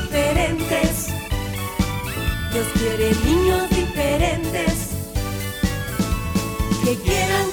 diferentes. 0.00 1.06
Dios 2.52 2.66
quiere 2.74 3.14
niños 3.24 3.68
diferentes 3.70 4.90
que 6.84 6.96
quieran 6.96 7.45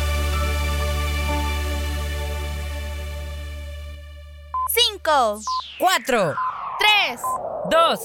Cinco, 4.73 5.39
Cuatro, 5.77 6.33
tres, 6.79 7.21
dos, 7.69 7.99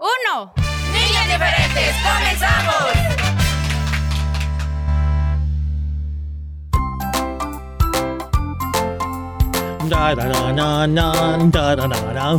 uno. 0.00 0.52
niñas 0.92 1.26
diferentes, 1.26 1.94
comenzamos. 2.02 3.15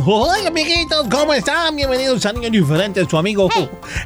Hola 0.04 0.48
amiguitos, 0.48 1.06
¿cómo 1.10 1.32
están? 1.32 1.76
Bienvenidos 1.76 2.26
a 2.26 2.32
Niños 2.32 2.52
Diferentes, 2.52 3.06
su 3.08 3.16
amigo 3.16 3.48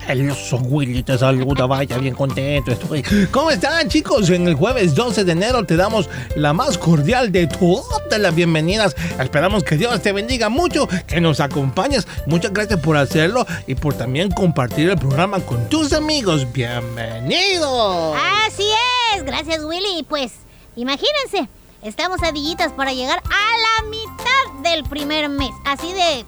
el 0.08 0.30
oso 0.30 0.58
Willy 0.58 1.02
te 1.02 1.18
saluda, 1.18 1.66
vaya 1.66 1.98
bien 1.98 2.14
contento 2.14 2.70
estoy. 2.70 3.02
¿Cómo 3.30 3.50
están 3.50 3.88
chicos? 3.88 4.30
En 4.30 4.46
el 4.46 4.54
jueves 4.54 4.94
12 4.94 5.24
de 5.24 5.32
enero 5.32 5.64
te 5.64 5.76
damos 5.76 6.08
la 6.36 6.52
más 6.52 6.78
cordial 6.78 7.32
de 7.32 7.46
todas 7.46 8.18
las 8.18 8.34
bienvenidas. 8.34 8.94
Esperamos 9.18 9.64
que 9.64 9.76
Dios 9.76 10.00
te 10.02 10.12
bendiga 10.12 10.48
mucho, 10.48 10.88
que 11.06 11.20
nos 11.20 11.40
acompañes. 11.40 12.06
Muchas 12.26 12.52
gracias 12.52 12.80
por 12.80 12.96
hacerlo 12.96 13.46
y 13.66 13.74
por 13.74 13.94
también 13.94 14.30
compartir 14.30 14.90
el 14.90 14.98
programa 14.98 15.40
con 15.40 15.68
tus 15.68 15.92
amigos. 15.92 16.46
Bienvenidos. 16.52 18.16
Así 18.46 18.68
es, 19.14 19.24
gracias 19.24 19.64
Willy. 19.64 20.04
Pues 20.08 20.32
imagínense, 20.76 21.48
estamos 21.82 22.22
a 22.22 22.32
dillitas 22.32 22.72
para 22.72 22.92
llegar 22.92 23.22
a 23.24 23.82
la 23.82 23.88
mitad 23.88 24.62
del 24.62 24.84
primer 24.84 25.28
mes. 25.28 25.50
Así 25.64 25.92
de 25.92 26.24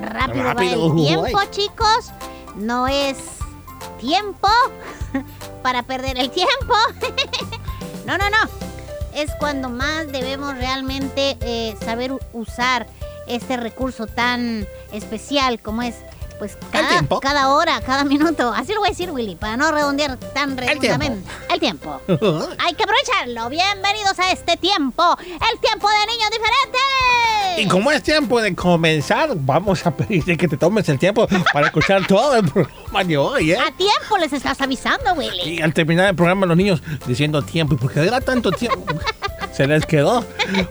rápido, 0.00 0.44
Rápido, 0.44 0.88
va 0.88 0.90
el 0.90 1.04
tiempo, 1.06 1.38
uy. 1.38 1.50
chicos. 1.50 2.10
No 2.56 2.88
es 2.88 3.16
tiempo 4.00 4.48
para 5.62 5.82
perder 5.82 6.18
el 6.18 6.30
tiempo. 6.30 6.74
no, 8.06 8.16
no, 8.18 8.30
no. 8.30 8.38
Es 9.14 9.30
cuando 9.38 9.68
más 9.68 10.10
debemos 10.10 10.56
realmente 10.56 11.36
eh, 11.40 11.76
saber 11.84 12.12
usar 12.32 12.86
este 13.26 13.56
recurso 13.56 14.06
tan 14.06 14.66
especial 14.92 15.60
como 15.60 15.82
es 15.82 15.96
pues 16.44 16.58
cada, 16.70 16.88
tiempo. 16.90 17.20
cada 17.20 17.48
hora, 17.48 17.80
cada 17.80 18.04
minuto. 18.04 18.52
Así 18.54 18.74
lo 18.74 18.80
voy 18.80 18.88
a 18.88 18.90
decir, 18.90 19.10
Willy, 19.10 19.34
para 19.34 19.56
no 19.56 19.72
redondear 19.72 20.18
tan 20.18 20.58
redondamente. 20.58 21.26
El 21.50 21.58
tiempo. 21.58 22.00
Hay 22.58 22.74
que 22.74 22.84
aprovecharlo. 22.84 23.48
Bienvenidos 23.48 24.18
a 24.18 24.30
este 24.30 24.58
tiempo. 24.58 25.02
El 25.22 25.58
tiempo 25.58 25.88
de 25.88 26.06
niños 26.06 26.30
diferentes. 26.30 26.80
Y 27.56 27.66
como 27.66 27.90
es 27.90 28.02
tiempo 28.02 28.42
de 28.42 28.54
comenzar, 28.54 29.30
vamos 29.36 29.86
a 29.86 29.92
pedirte 29.92 30.36
que 30.36 30.46
te 30.46 30.58
tomes 30.58 30.86
el 30.90 30.98
tiempo 30.98 31.26
para 31.50 31.68
escuchar 31.68 32.06
todo 32.08 32.36
el 32.36 32.46
programa 32.50 33.04
de 33.04 33.16
hoy, 33.16 33.52
¿eh? 33.52 33.58
A 33.58 33.74
tiempo 33.74 34.18
les 34.18 34.34
estás 34.34 34.60
avisando, 34.60 35.14
Willy. 35.14 35.54
Y 35.54 35.62
al 35.62 35.72
terminar 35.72 36.10
el 36.10 36.14
programa, 36.14 36.44
los 36.44 36.58
niños 36.58 36.82
diciendo 37.06 37.40
tiempo, 37.40 37.74
¿y 37.74 37.78
por 37.78 37.90
qué 37.90 38.00
era 38.00 38.20
tanto 38.20 38.52
tiempo? 38.52 38.84
Se 39.56 39.66
les 39.68 39.86
quedó. 39.86 40.24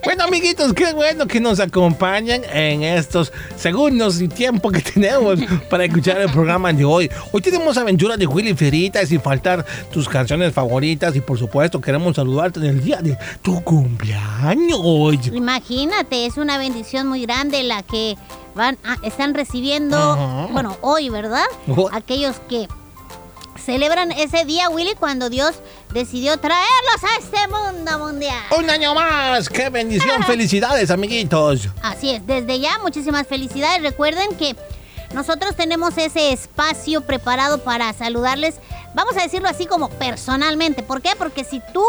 Bueno, 0.04 0.26
amiguitos, 0.26 0.74
qué 0.74 0.92
bueno 0.94 1.26
que 1.26 1.40
nos 1.40 1.62
acompañan 1.62 2.42
en 2.52 2.84
estos 2.84 3.32
segundos 3.56 4.20
y 4.20 4.28
tiempo 4.28 4.70
que 4.72 4.82
tenemos 4.94 5.40
para 5.70 5.86
escuchar 5.86 6.20
el 6.20 6.30
programa 6.30 6.74
de 6.74 6.84
hoy. 6.84 7.10
Hoy 7.32 7.42
tenemos 7.42 7.78
aventuras 7.78 8.18
de 8.20 8.28
Willy 8.28 8.54
Ferita 8.56 9.02
y 9.02 9.08
sin 9.08 9.22
faltar 9.22 9.66
tus 9.92 10.10
canciones 10.10 10.54
favoritas. 10.54 11.16
Y 11.16 11.22
por 11.22 11.40
supuesto, 11.40 11.80
queremos 11.80 12.18
saludarte 12.18 12.60
en 12.60 12.66
el 12.66 12.84
día 12.84 13.02
de 13.02 13.18
tu 13.42 13.64
cumpleaños. 13.64 14.80
Imagínate, 15.34 16.26
es 16.26 16.36
una 16.38 16.58
bendición 16.58 17.08
muy 17.08 17.22
grande 17.22 17.64
la 17.64 17.84
que 17.84 18.18
van 18.54 18.78
a- 18.84 18.98
están 19.08 19.34
recibiendo, 19.34 20.48
bueno, 20.52 20.76
hoy, 20.82 21.10
¿verdad? 21.10 21.46
Aquellos 21.94 22.36
que 22.50 22.68
celebran 23.66 24.12
ese 24.12 24.46
día, 24.46 24.70
Willy, 24.70 24.96
cuando 24.96 25.30
Dios 25.30 25.56
decidió 25.94 26.38
traerlos 26.38 27.04
a 27.04 27.20
este 27.20 27.48
mundo 27.48 28.00
mundial. 28.00 28.42
Un 28.58 28.70
año 28.70 28.94
más. 28.94 29.50
¡Qué 29.50 29.70
bendición! 29.70 30.24
¡Felicidades, 30.28 30.92
amiguitos! 30.92 31.70
Así 31.82 32.12
es, 32.12 32.26
desde 32.26 32.60
ya 32.60 32.80
muchísimas 32.80 33.28
felicidades. 33.28 33.82
Recuerden 33.82 34.36
que 34.36 34.56
nosotros 35.14 35.56
tenemos 35.56 35.98
ese 35.98 36.32
espacio 36.32 37.02
preparado 37.02 37.64
para 37.64 37.94
saludarles, 37.94 38.56
vamos 38.96 39.16
a 39.16 39.22
decirlo 39.22 39.48
así 39.48 39.66
como 39.68 39.90
personalmente. 39.90 40.82
¿Por 40.82 41.02
qué? 41.02 41.12
Porque 41.18 41.44
si 41.44 41.62
tú 41.72 41.86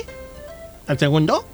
el 0.89 0.99
segundo, 0.99 1.45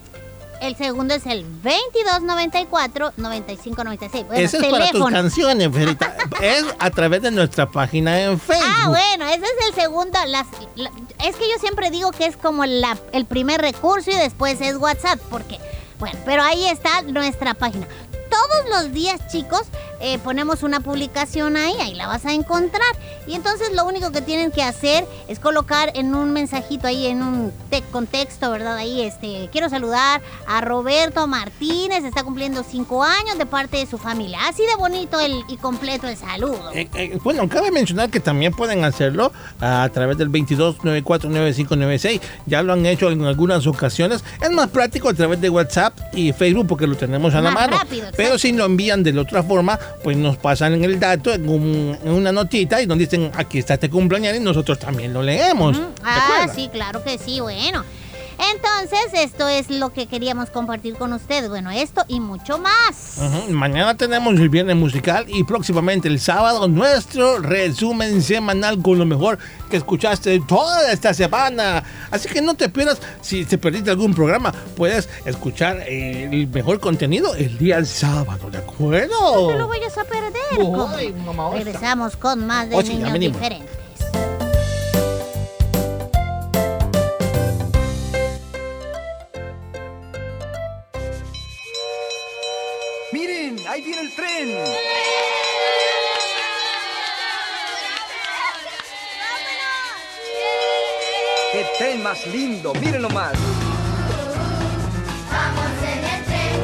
El 0.67 0.77
segundo 0.77 1.15
es 1.15 1.25
el 1.27 1.45
2294-9596. 1.63 4.27
Bueno, 4.27 4.35
ese 4.35 4.57
es 4.57 4.65
para 4.65 4.79
tus 4.85 4.91
teléfono. 4.91 5.17
canciones, 5.17 5.71
Ferita. 5.73 6.17
es 6.41 6.65
a 6.79 6.91
través 6.91 7.23
de 7.23 7.31
nuestra 7.31 7.71
página 7.71 8.21
en 8.21 8.41
Facebook. 8.41 8.67
Ah, 8.69 8.89
bueno, 8.89 9.27
ese 9.29 9.45
es 9.45 9.67
el 9.69 9.75
segundo. 9.75 10.19
Las, 10.27 10.47
la- 10.75 10.91
es 11.25 11.37
que 11.37 11.49
yo 11.49 11.59
siempre 11.61 11.91
digo 11.91 12.11
que 12.11 12.27
es 12.27 12.37
como 12.37 12.67
la- 12.67 12.99
el 13.13 13.27
primer 13.27 13.61
recurso 13.61 14.11
y 14.11 14.15
después 14.17 14.61
es 14.61 14.77
WhatsApp, 14.77 15.21
porque, 15.31 15.61
bueno, 16.01 16.19
pero 16.25 16.43
ahí 16.43 16.67
está 16.67 17.03
nuestra 17.03 17.55
página. 17.55 17.87
Todos 18.29 18.69
los 18.71 18.93
días, 18.93 19.21
chicos, 19.29 19.63
eh, 20.01 20.19
ponemos 20.19 20.63
una 20.63 20.81
publicación 20.81 21.57
ahí, 21.57 21.75
ahí 21.81 21.95
la 21.95 22.07
vas 22.07 22.25
a 22.27 22.33
encontrar. 22.33 22.83
Y 23.27 23.35
entonces 23.35 23.73
lo 23.75 23.85
único 23.85 24.13
que 24.13 24.21
tienen 24.21 24.51
que 24.51 24.63
hacer 24.63 25.07
es 25.29 25.41
colocar 25.41 25.91
en 25.95 26.15
un 26.15 26.33
mensajito 26.33 26.87
ahí, 26.87 27.07
en 27.07 27.23
un 27.23 27.53
contexto, 27.93 28.51
¿verdad? 28.51 28.77
Ahí, 28.77 29.03
este, 29.03 29.49
quiero 29.53 29.69
saludar 29.69 30.23
a 30.47 30.61
Roberto 30.61 31.27
Martínez, 31.27 32.05
está 32.05 32.23
cumpliendo 32.23 32.63
cinco 32.63 33.03
años 33.03 33.37
de 33.39 33.47
parte 33.47 33.79
de 33.79 33.87
su 33.87 33.99
familia. 33.99 34.39
Así 34.49 34.63
de 34.67 34.77
bonito 34.77 35.19
el, 35.21 35.43
y 35.49 35.57
completo 35.57 36.07
el 36.09 36.17
saludo. 36.17 36.71
Eh, 36.73 36.89
eh, 36.95 37.19
bueno, 37.23 37.49
cabe 37.49 37.71
mencionar 37.71 38.11
que 38.11 38.21
también 38.21 38.53
pueden 38.53 38.85
hacerlo 38.85 39.33
a 39.61 39.89
través 39.93 40.19
del 40.19 40.31
22949596. 40.31 42.21
Ya 42.47 42.63
lo 42.63 42.73
han 42.73 42.87
hecho 42.87 43.11
en 43.11 43.25
algunas 43.25 43.67
ocasiones. 43.67 44.25
Es 44.41 44.51
más 44.51 44.69
práctico 44.69 45.09
a 45.09 45.15
través 45.15 45.41
de 45.41 45.51
WhatsApp 45.51 45.99
y 46.13 46.33
Facebook 46.33 46.67
porque 46.67 46.87
lo 46.87 46.97
tenemos 46.97 47.35
a 47.35 47.41
la 47.41 47.51
mano. 47.51 47.77
Pero 48.17 48.39
si 48.39 48.53
lo 48.53 48.65
envían 48.65 49.03
de 49.03 49.13
la 49.13 49.23
otra 49.23 49.43
forma, 49.43 49.79
pues 50.03 50.17
nos 50.17 50.37
pasan 50.37 50.75
en 50.75 50.85
el 50.85 50.99
dato 50.99 51.33
en, 51.33 51.49
una 51.49 52.33
notita 52.33 52.81
y 52.81 52.87
nos 52.87 52.99
dicen 52.99 53.31
aquí 53.35 53.59
está 53.59 53.75
este 53.75 53.91
cumpleaños 53.91 54.37
y 54.37 54.41
nosotros 54.41 54.79
también 54.79 55.13
lo 55.13 55.23
leemos. 55.23 55.81
Ah, 56.03 56.47
sí, 56.55 56.69
claro 56.73 57.03
que 57.03 57.19
sí, 57.19 57.41
bueno. 57.41 57.85
Entonces, 58.39 59.11
esto 59.15 59.49
es 59.49 59.71
lo 59.71 59.93
que 59.93 60.07
queríamos 60.07 60.51
compartir 60.51 60.95
con 60.95 61.13
ustedes. 61.13 61.49
Bueno, 61.49 61.71
esto 61.71 62.05
y 62.09 62.21
mucho 62.21 62.59
más. 62.59 63.19
Mañana 63.49 63.97
tenemos 63.97 64.35
el 64.35 64.49
viernes 64.49 64.77
musical 64.77 65.25
y 65.29 65.45
próximamente 65.45 66.09
el 66.09 66.21
sábado 66.21 66.69
nuestro 66.69 67.39
resumen 67.39 68.23
semanal 68.23 68.81
con 68.83 68.99
lo 68.99 69.07
mejor 69.07 69.39
que 69.71 69.77
escuchaste 69.77 70.41
toda 70.47 70.93
esta 70.93 71.15
semana. 71.15 71.83
Así 72.11 72.29
que 72.29 72.43
no 72.43 72.55
te 72.55 72.69
pierdas, 72.69 73.01
si 73.21 73.45
te 73.45 73.59
perdiste 73.59 73.91
algún 73.91 74.15
programa, 74.15 74.53
puedes 74.77 75.09
escuchar 75.25 75.81
el 75.89 76.47
mejor 76.49 76.81
contenido 76.81 77.35
el 77.35 77.57
día 77.59 77.85
sábado, 77.85 78.51
¿de 78.51 78.59
acuerdo? 78.59 79.53
No 79.53 79.59
lo 79.59 79.69
vayas 79.69 79.97
a 79.99 80.05
perder. 80.05 80.43
Regresamos 81.53 82.17
con 82.17 82.47
más 82.47 82.69
de 82.69 82.83
niños 82.83 83.13
diferentes. 83.19 83.86
Ahí 93.77 93.83
viene 93.83 94.03
el 94.03 94.11
tren. 94.13 94.49
¡Qué 101.53 101.67
tren 101.79 102.03
más 102.03 102.27
lindo! 102.27 102.73
¡Miren 102.75 103.03
nomás! 103.03 103.33
Vamos 105.31 105.71
en 105.93 106.05
el 106.05 106.25
tren. 106.25 106.57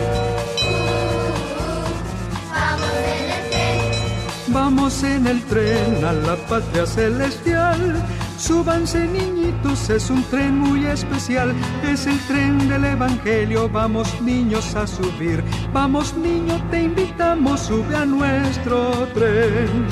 vamos 2.50 2.94
en 3.04 3.30
el 3.30 3.50
tren. 3.50 4.52
Vamos 4.54 5.02
en 5.02 5.26
el 5.26 5.42
tren 5.44 6.04
a 6.04 6.12
la 6.12 6.36
patria 6.48 6.86
celestial 6.86 8.02
Súbanse 8.42 9.06
niñitos, 9.06 9.88
es 9.88 10.10
un 10.10 10.24
tren 10.24 10.58
muy 10.58 10.84
especial, 10.86 11.54
es 11.84 12.08
el 12.08 12.18
tren 12.26 12.68
del 12.68 12.84
Evangelio, 12.84 13.68
vamos 13.68 14.20
niños 14.20 14.74
a 14.74 14.84
subir, 14.84 15.44
vamos 15.72 16.16
niño, 16.16 16.60
te 16.68 16.82
invitamos, 16.82 17.60
sube 17.60 17.94
a 17.94 18.04
nuestro 18.04 19.06
tren. 19.14 19.86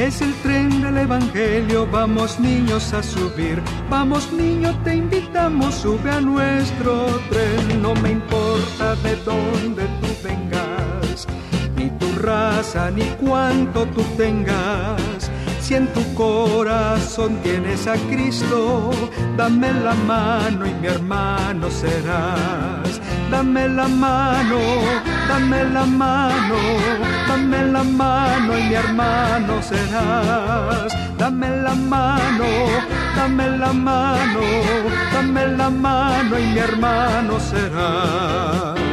Es 0.00 0.22
el 0.22 0.32
tren 0.42 0.80
del 0.80 0.96
Evangelio, 0.96 1.86
vamos 1.86 2.40
niños 2.40 2.94
a 2.94 3.02
subir, 3.02 3.62
vamos 3.90 4.32
niño, 4.32 4.74
te 4.82 4.94
invitamos, 4.94 5.74
sube 5.74 6.10
a 6.10 6.20
nuestro 6.20 7.06
tren, 7.28 7.82
no 7.82 7.94
me 7.96 8.12
importa 8.12 8.96
de 8.96 9.14
dónde 9.16 9.84
tú 10.00 10.08
vengas 10.24 11.26
raza 12.20 12.90
ni 12.90 13.04
cuánto 13.22 13.86
tú 13.86 14.02
tengas. 14.16 15.30
Si 15.60 15.74
en 15.74 15.86
tu 15.92 16.02
corazón 16.14 17.36
tienes 17.42 17.86
a 17.86 17.94
Cristo, 18.10 18.90
dame 19.36 19.72
la 19.72 19.94
mano 19.94 20.66
y 20.66 20.74
mi 20.74 20.86
hermano 20.86 21.70
serás. 21.70 22.89
Dame 23.30 23.68
la 23.68 23.86
mano, 23.88 24.58
dame 25.28 25.64
la 25.72 25.84
mano, 25.86 26.58
dame 27.28 27.64
la 27.66 27.82
mano 27.84 28.58
y 28.58 28.62
mi 28.64 28.74
hermano 28.74 29.62
serás. 29.62 30.92
Dame 31.16 31.48
la 31.62 31.74
mano, 31.74 32.46
dame 33.16 33.56
la 33.56 33.72
mano, 33.72 34.40
dame 35.12 35.46
la 35.56 35.70
mano 35.70 36.38
y 36.38 36.46
mi 36.46 36.58
hermano 36.58 37.38
serás. 37.38 38.90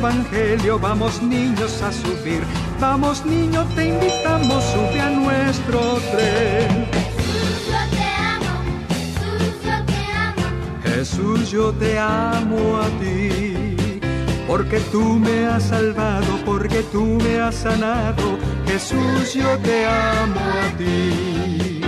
Evangelio, 0.00 0.78
vamos 0.78 1.20
niños 1.20 1.82
a 1.82 1.92
subir, 1.92 2.42
vamos 2.80 3.24
niño, 3.26 3.66
te 3.74 3.88
invitamos, 3.88 4.64
sube 4.64 5.00
a 5.00 5.10
nuestro 5.10 6.00
tren. 6.12 6.86
Jesús, 6.92 7.68
yo 7.68 7.80
te 7.90 8.04
amo, 8.32 8.52
Jesús, 8.88 9.52
yo 9.64 9.76
te 9.84 10.00
amo. 10.26 10.46
Jesús, 10.82 11.50
yo 11.50 11.72
te 11.72 11.98
amo 11.98 12.78
a 12.78 12.88
ti, 13.00 14.00
porque 14.48 14.80
tú 14.92 15.02
me 15.02 15.46
has 15.46 15.64
salvado, 15.64 16.26
porque 16.46 16.82
tú 16.90 17.18
me 17.22 17.38
has 17.40 17.54
sanado. 17.56 18.38
Jesús, 18.66 19.34
yo 19.34 19.58
te 19.58 19.86
amo 19.86 20.40
a 20.40 20.78
ti. 20.78 21.80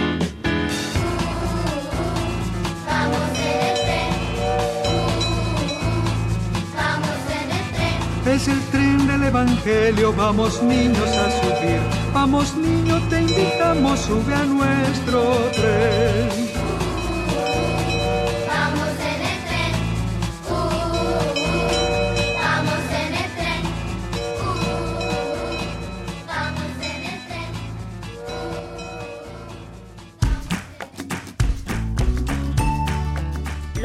Es 8.25 8.49
el 8.49 8.61
tren 8.71 9.01
Evangelio, 9.25 10.13
vamos 10.13 10.63
niños 10.63 11.09
a 11.09 11.31
subir. 11.41 11.81
Vamos 12.13 12.55
niño, 12.57 13.01
te 13.09 13.21
invitamos, 13.21 14.01
sube 14.01 14.35
a 14.35 14.45
nuestro 14.45 15.21
tren. 15.53 16.62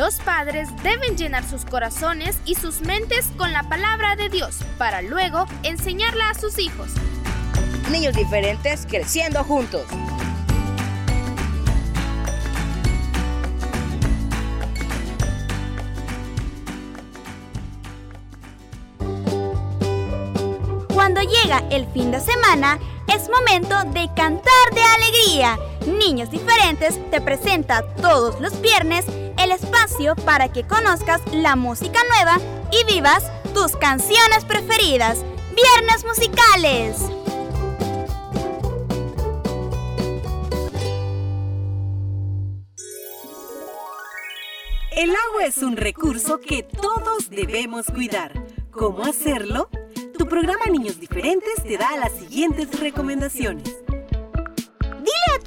Los 0.07 0.19
padres 0.19 0.69
deben 0.83 1.17
llenar 1.17 1.43
sus 1.43 1.65
corazones 1.65 2.39
y 2.45 2.55
sus 2.55 2.79
mentes 2.79 3.25
con 3.35 3.51
la 3.51 3.63
palabra 3.63 4.15
de 4.15 4.29
Dios 4.29 4.59
para 4.77 5.01
luego 5.01 5.45
enseñarla 5.63 6.29
a 6.29 6.33
sus 6.33 6.59
hijos. 6.59 6.91
Niños 7.91 8.15
diferentes 8.15 8.85
creciendo 8.87 9.43
juntos. 9.43 9.83
Cuando 20.93 21.19
llega 21.19 21.65
el 21.69 21.85
fin 21.87 22.11
de 22.11 22.21
semana, 22.21 22.79
es 23.13 23.29
momento 23.29 23.83
de 23.91 24.09
cantar 24.15 24.73
de 24.73 24.81
alegría. 24.81 25.59
Niños 25.85 26.29
Diferentes 26.29 26.97
te 27.11 27.19
presenta 27.19 27.81
todos 27.95 28.39
los 28.39 28.61
viernes 28.61 29.05
el 29.47 29.53
espacio 29.53 30.13
para 30.15 30.51
que 30.51 30.63
conozcas 30.63 31.21
la 31.31 31.55
música 31.55 31.99
nueva 32.09 32.37
y 32.69 32.93
vivas 32.93 33.23
tus 33.53 33.77
canciones 33.77 34.43
preferidas. 34.45 35.23
Viernes 35.55 36.03
musicales. 36.03 36.97
El 44.91 45.11
agua 45.11 45.45
es 45.45 45.57
un 45.59 45.77
recurso 45.77 46.39
que 46.39 46.63
todos 46.63 47.29
debemos 47.29 47.85
cuidar. 47.85 48.33
¿Cómo 48.71 49.05
hacerlo? 49.05 49.69
Tu 50.17 50.27
programa 50.27 50.65
Niños 50.69 50.99
Diferentes 50.99 51.63
te 51.63 51.77
da 51.77 51.95
las 51.97 52.11
siguientes 52.11 52.77
recomendaciones. 52.81 53.86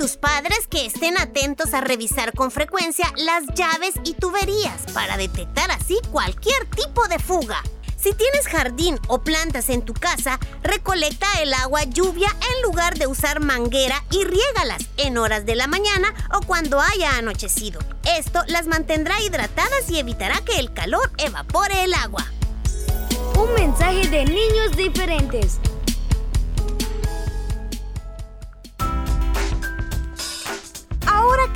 Tus 0.00 0.16
padres 0.16 0.66
que 0.66 0.86
estén 0.86 1.18
atentos 1.18 1.74
a 1.74 1.82
revisar 1.82 2.32
con 2.32 2.50
frecuencia 2.50 3.12
las 3.18 3.44
llaves 3.54 3.92
y 4.02 4.14
tuberías 4.14 4.90
para 4.94 5.18
detectar 5.18 5.70
así 5.70 5.98
cualquier 6.10 6.64
tipo 6.74 7.06
de 7.08 7.18
fuga. 7.18 7.62
Si 7.98 8.14
tienes 8.14 8.48
jardín 8.48 8.98
o 9.08 9.20
plantas 9.20 9.68
en 9.68 9.82
tu 9.82 9.92
casa, 9.92 10.40
recolecta 10.62 11.26
el 11.42 11.52
agua 11.52 11.84
lluvia 11.84 12.30
en 12.30 12.62
lugar 12.62 12.96
de 12.96 13.08
usar 13.08 13.40
manguera 13.40 14.02
y 14.10 14.24
riégalas 14.24 14.86
en 14.96 15.18
horas 15.18 15.44
de 15.44 15.54
la 15.54 15.66
mañana 15.66 16.14
o 16.32 16.40
cuando 16.46 16.80
haya 16.80 17.18
anochecido. 17.18 17.78
Esto 18.16 18.42
las 18.46 18.68
mantendrá 18.68 19.20
hidratadas 19.20 19.90
y 19.90 19.98
evitará 19.98 20.42
que 20.46 20.58
el 20.60 20.72
calor 20.72 21.12
evapore 21.18 21.84
el 21.84 21.92
agua. 21.92 22.24
Un 23.38 23.52
mensaje 23.52 24.08
de 24.08 24.24
niños 24.24 24.74
diferentes. 24.78 25.60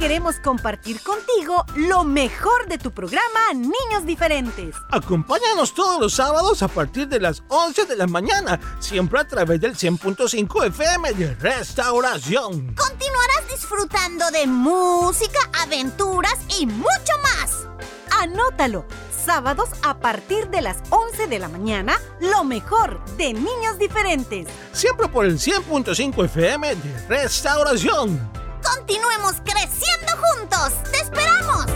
Queremos 0.04 0.36
compartir 0.38 1.00
contigo 1.00 1.64
lo 1.76 2.04
mejor 2.04 2.68
de 2.68 2.76
tu 2.76 2.90
programa 2.90 3.54
Niños 3.54 4.04
Diferentes. 4.04 4.74
Acompáñanos 4.90 5.72
todos 5.72 5.98
los 5.98 6.12
sábados 6.12 6.62
a 6.62 6.68
partir 6.68 7.08
de 7.08 7.20
las 7.20 7.42
11 7.48 7.86
de 7.86 7.96
la 7.96 8.06
mañana, 8.06 8.60
siempre 8.80 9.20
a 9.20 9.26
través 9.26 9.62
del 9.62 9.74
100.5 9.74 10.66
FM 10.66 11.14
de 11.14 11.34
Restauración. 11.36 12.74
Continuarás 12.74 13.48
disfrutando 13.50 14.30
de 14.30 14.46
música, 14.46 15.38
aventuras 15.62 16.36
y 16.60 16.66
mucho 16.66 17.14
más. 17.22 17.66
Anótalo. 18.20 18.84
Sábados 19.24 19.70
a 19.82 20.00
partir 20.00 20.50
de 20.50 20.60
las 20.60 20.82
11 20.90 21.28
de 21.28 21.38
la 21.38 21.48
mañana, 21.48 21.98
lo 22.20 22.44
mejor 22.44 23.02
de 23.16 23.32
Niños 23.32 23.78
Diferentes. 23.78 24.48
Siempre 24.72 25.08
por 25.08 25.24
el 25.24 25.38
100.5 25.38 26.26
FM 26.26 26.74
de 26.74 27.06
Restauración. 27.08 28.43
Continuemos 28.64 29.34
creciendo 29.44 30.12
juntos. 30.16 30.72
¡Te 30.90 30.98
esperamos! 30.98 31.66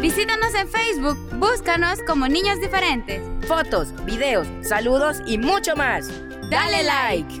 Visítanos 0.00 0.54
en 0.54 0.68
Facebook, 0.68 1.16
búscanos 1.34 2.00
como 2.06 2.26
Niños 2.28 2.60
Diferentes. 2.60 3.22
Fotos, 3.46 3.92
videos, 4.04 4.46
saludos 4.62 5.18
y 5.26 5.38
mucho 5.38 5.76
más. 5.76 6.08
Dale 6.50 6.82
like. 6.82 7.40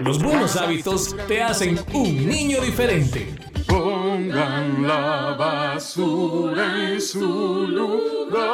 Los 0.00 0.22
buenos 0.22 0.56
hábitos 0.56 1.16
te 1.28 1.42
hacen 1.42 1.78
un 1.92 2.28
niño 2.28 2.60
diferente. 2.60 3.34
Pongan 3.66 4.86
la 4.86 5.36
basura 5.38 6.90
en 6.90 7.00
su 7.00 7.66
lugar. 7.68 8.44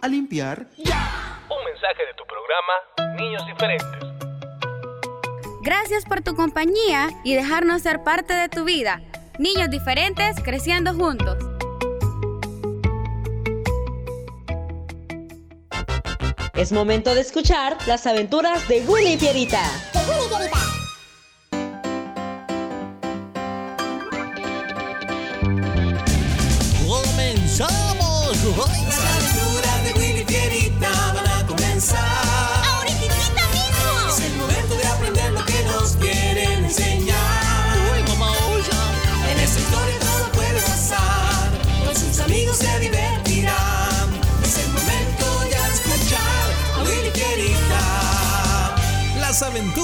A 0.00 0.08
limpiar. 0.08 0.66
Un 0.78 1.64
mensaje 1.64 2.06
de 2.06 2.14
tu 2.16 2.24
programa 2.26 3.16
Niños 3.16 3.44
Diferentes. 3.46 3.88
Gracias 5.62 6.04
por 6.04 6.22
tu 6.22 6.34
compañía 6.34 7.08
y 7.24 7.34
dejarnos 7.34 7.82
ser 7.82 8.02
parte 8.04 8.34
de 8.34 8.48
tu 8.48 8.64
vida. 8.64 9.00
Niños 9.38 9.70
diferentes 9.70 10.36
creciendo 10.42 10.94
juntos. 10.94 11.51
Es 16.62 16.70
momento 16.70 17.12
de 17.12 17.22
escuchar 17.22 17.76
las 17.88 18.06
aventuras 18.06 18.68
de 18.68 18.82
Willy 18.86 19.14
y 19.14 19.16
Pierita. 19.16 19.64
¡Comenzamos! 26.86 28.81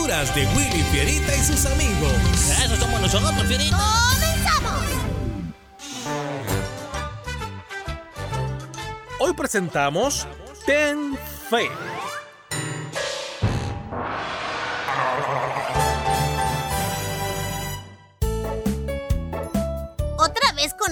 Aventuras 0.09 0.35
de 0.35 0.47
Willy 0.57 0.83
Fierita 0.85 1.35
y 1.35 1.41
sus 1.41 1.67
amigos. 1.67 2.13
Eso 2.65 2.77
somos 2.77 3.01
nosotros, 3.01 3.47
Fierita. 3.47 3.77
¡Comenzamos! 4.11 4.85
Hoy 9.21 9.33
presentamos 9.35 10.27
Ten 10.67 11.19
Fe. 11.51 11.69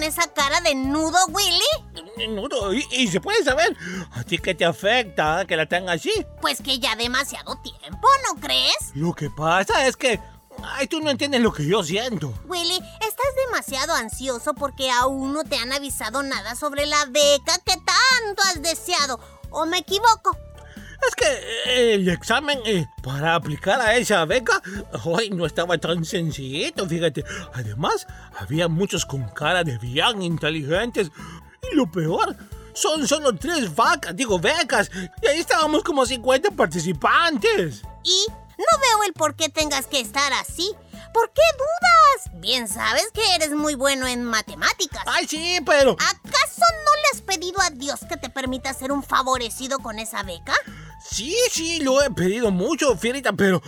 Esa 0.06 0.32
cara 0.32 0.60
de 0.60 0.74
nudo, 0.74 1.18
Willy? 1.28 2.28
Nudo, 2.28 2.72
¿Y, 2.74 2.86
y 2.90 3.08
se 3.08 3.20
puede 3.20 3.42
saber 3.44 3.76
a 4.12 4.22
ti 4.24 4.38
qué 4.38 4.54
te 4.54 4.64
afecta 4.64 5.44
que 5.46 5.56
la 5.56 5.66
tenga 5.66 5.92
así? 5.92 6.12
Pues 6.40 6.60
que 6.62 6.78
ya 6.78 6.96
demasiado 6.96 7.56
tiempo, 7.56 8.08
¿no 8.26 8.40
crees? 8.40 8.76
Lo 8.94 9.12
que 9.14 9.30
pasa 9.30 9.86
es 9.86 9.96
que... 9.96 10.20
Ay, 10.62 10.86
tú 10.86 11.00
no 11.00 11.10
entiendes 11.10 11.42
lo 11.42 11.52
que 11.52 11.66
yo 11.66 11.82
siento. 11.84 12.32
Willy, 12.46 12.76
estás 12.76 13.26
demasiado 13.46 13.92
ansioso 13.92 14.54
porque 14.54 14.90
aún 14.90 15.34
no 15.34 15.44
te 15.44 15.56
han 15.56 15.70
avisado 15.72 16.22
nada 16.22 16.54
sobre 16.54 16.86
la 16.86 17.04
beca 17.04 17.58
que 17.58 17.74
tanto 17.74 18.42
has 18.42 18.62
deseado. 18.62 19.20
¿O 19.50 19.66
me 19.66 19.78
equivoco? 19.78 20.36
Es 21.08 21.14
que 21.14 21.26
eh, 21.26 21.94
el 21.94 22.08
examen 22.08 22.58
eh, 22.64 22.86
para 23.02 23.34
aplicar 23.34 23.80
a 23.80 23.96
esa 23.96 24.24
beca 24.24 24.62
hoy 25.04 25.30
no 25.30 25.46
estaba 25.46 25.78
tan 25.78 26.04
sencillito, 26.04 26.88
fíjate. 26.88 27.24
Además, 27.54 28.06
había 28.38 28.68
muchos 28.68 29.06
con 29.06 29.28
cara 29.28 29.62
de 29.64 29.78
bien 29.78 30.22
inteligentes. 30.22 31.10
Y 31.70 31.76
lo 31.76 31.90
peor, 31.90 32.36
son 32.74 33.06
solo 33.06 33.34
tres 33.34 33.74
vacas, 33.74 34.14
digo 34.14 34.38
becas. 34.38 34.90
Y 35.22 35.26
ahí 35.26 35.38
estábamos 35.38 35.82
como 35.82 36.04
50 36.04 36.50
participantes. 36.50 37.82
Y 38.04 38.26
no 38.30 38.78
veo 38.80 39.04
el 39.06 39.12
por 39.12 39.34
qué 39.34 39.48
tengas 39.48 39.86
que 39.86 40.00
estar 40.00 40.32
así. 40.34 40.74
¿Por 41.12 41.32
qué 41.32 41.42
dudas? 41.56 42.40
Bien 42.40 42.68
sabes 42.68 43.10
que 43.12 43.34
eres 43.34 43.52
muy 43.52 43.74
bueno 43.74 44.06
en 44.06 44.24
matemáticas. 44.24 45.02
Ay, 45.06 45.26
sí, 45.26 45.58
pero... 45.64 45.92
¿Acaso 45.92 46.62
no 46.84 46.94
le 46.94 47.08
has 47.14 47.22
pedido 47.22 47.60
a 47.62 47.70
Dios 47.70 48.00
que 48.06 48.18
te 48.18 48.28
permita 48.28 48.74
ser 48.74 48.92
un 48.92 49.02
favorecido 49.02 49.78
con 49.78 49.98
esa 49.98 50.22
beca? 50.22 50.54
Sí, 51.10 51.34
sí, 51.50 51.80
lo 51.80 52.02
he 52.02 52.10
pedido 52.10 52.50
mucho, 52.50 52.96
Fierita, 52.96 53.32
pero... 53.32 53.62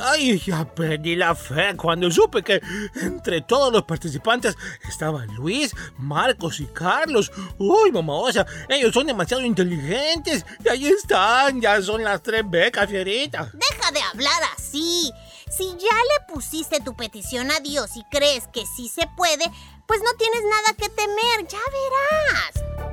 Ay, 0.00 0.38
ya 0.38 0.64
perdí 0.64 1.16
la 1.16 1.34
fe 1.34 1.74
cuando 1.76 2.08
supe 2.08 2.42
que 2.44 2.60
entre 3.02 3.40
todos 3.40 3.72
los 3.72 3.82
participantes 3.82 4.56
estaban 4.88 5.26
Luis, 5.34 5.74
Marcos 5.96 6.60
y 6.60 6.66
Carlos. 6.66 7.32
Uy, 7.58 7.90
mamá, 7.90 8.14
o 8.14 8.32
sea, 8.32 8.46
ellos 8.68 8.94
son 8.94 9.08
demasiado 9.08 9.44
inteligentes. 9.44 10.46
Y 10.64 10.68
ahí 10.68 10.86
están, 10.86 11.60
ya 11.60 11.82
son 11.82 12.04
las 12.04 12.22
tres 12.22 12.48
becas, 12.48 12.88
Fierita. 12.88 13.50
Deja 13.52 13.90
de 13.90 14.00
hablar 14.00 14.40
así. 14.56 15.10
Si 15.50 15.64
ya 15.64 15.96
le 15.96 16.32
pusiste 16.32 16.80
tu 16.80 16.94
petición 16.94 17.50
a 17.50 17.58
Dios 17.58 17.96
y 17.96 18.04
crees 18.04 18.46
que 18.52 18.64
sí 18.76 18.88
se 18.88 19.08
puede, 19.16 19.50
pues 19.86 20.00
no 20.04 20.12
tienes 20.16 20.42
nada 20.44 20.76
que 20.76 20.88
temer, 20.90 21.48
ya 21.48 21.58
verás. 21.72 22.87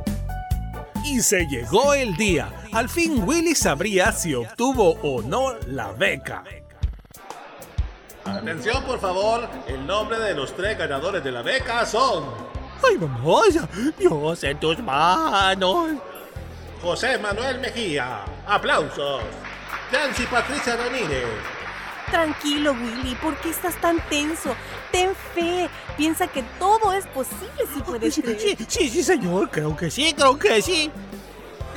Y 1.05 1.21
se 1.21 1.45
llegó 1.45 1.93
el 1.93 2.15
día. 2.15 2.51
Al 2.73 2.89
fin 2.89 3.23
Willy 3.23 3.53
sabría 3.53 4.11
si 4.11 4.33
obtuvo 4.33 4.97
o 5.03 5.21
no 5.21 5.53
la 5.67 5.91
beca. 5.91 6.43
Atención, 8.25 8.83
por 8.85 8.99
favor. 8.99 9.47
El 9.67 9.85
nombre 9.85 10.17
de 10.17 10.33
los 10.33 10.55
tres 10.55 10.75
ganadores 10.77 11.23
de 11.23 11.31
la 11.31 11.43
beca 11.43 11.85
son... 11.85 12.23
Ay, 12.83 12.97
mamosa, 12.97 13.69
Dios 13.99 14.43
en 14.43 14.59
tus 14.59 14.79
manos. 14.79 15.91
José 16.81 17.19
Manuel 17.19 17.59
Mejía. 17.59 18.25
Aplausos. 18.47 19.21
Nancy 19.91 20.25
Patricia 20.25 20.75
Ramírez. 20.75 21.54
Tranquilo, 22.11 22.73
Willy, 22.73 23.15
¿por 23.15 23.35
qué 23.37 23.49
estás 23.49 23.75
tan 23.81 23.99
tenso? 24.09 24.55
Ten 24.91 25.11
fe, 25.33 25.69
piensa 25.97 26.27
que 26.27 26.43
todo 26.59 26.93
es 26.93 27.05
posible 27.07 27.51
si 27.73 27.81
puedes 27.81 28.13
Sí, 28.13 28.21
creer. 28.21 28.39
sí, 28.39 28.57
sí, 28.67 28.89
sí, 28.89 29.03
señor. 29.03 29.49
Creo 29.49 29.75
que 29.75 29.89
sí, 29.91 30.13
creo 30.13 30.37
que 30.37 30.61
sí. 30.61 30.91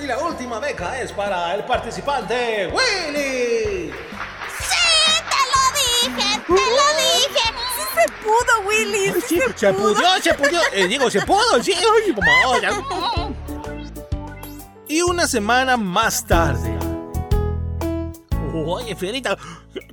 Y 0.01 0.07
la 0.07 0.19
última 0.19 0.61
beca 0.61 1.01
es 1.01 1.11
para 1.13 1.55
el 1.55 1.65
participante 1.65 2.67
Willy. 2.69 3.91
¡Sí! 3.91 4.85
¡Te 5.31 5.43
lo 5.51 6.15
dije! 6.15 6.41
¡Te 6.47 6.53
lo 6.53 6.87
dije! 6.99 7.45
¡Sí 7.75 7.83
se 7.95 8.13
pudo, 8.23 8.69
Willy! 8.69 9.13
¡Sí 9.15 9.21
sí, 9.29 9.41
se 9.57 9.73
pudo, 9.73 9.97
se 10.23 10.35
pudo. 10.35 10.61
Eh, 10.73 10.87
digo, 10.87 11.11
se 11.11 11.21
pudo, 11.23 11.63
sí. 11.63 11.73
Ay, 11.75 12.13
mamosa. 12.15 13.33
Y 14.91 15.03
una 15.03 15.27
semana 15.27 15.77
más 15.77 16.25
tarde. 16.27 16.78
Oye, 18.67 18.95
Fierita, 18.97 19.37